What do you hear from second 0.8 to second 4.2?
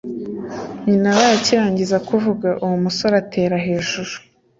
nyina yabaye akirangiza kuvuga, uwo musore atera hejuru